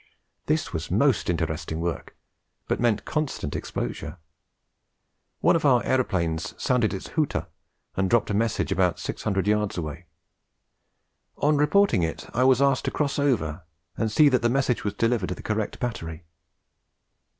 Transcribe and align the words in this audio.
This 0.47 0.73
was 0.73 0.89
most 0.89 1.29
interesting 1.29 1.79
work, 1.79 2.15
but 2.67 2.79
meant 2.79 3.05
constant 3.05 3.55
exposure. 3.55 4.17
One 5.41 5.55
of 5.55 5.63
our 5.63 5.85
aeroplanes 5.85 6.55
sounded 6.59 6.91
its 6.91 7.09
hooter 7.09 7.45
and 7.95 8.09
dropped 8.09 8.31
a 8.31 8.33
message 8.33 8.71
about 8.71 8.97
600 8.97 9.45
yards 9.45 9.77
away. 9.77 10.07
On 11.37 11.55
reporting 11.55 12.01
it 12.01 12.27
I 12.33 12.45
was 12.45 12.63
asked 12.63 12.85
to 12.85 12.89
cross 12.89 13.19
over 13.19 13.61
and 13.95 14.11
see 14.11 14.27
that 14.29 14.41
the 14.41 14.49
message 14.49 14.83
was 14.83 14.95
delivered 14.95 15.29
to 15.29 15.35
the 15.35 15.43
correct 15.43 15.79
battery.' 15.79 16.23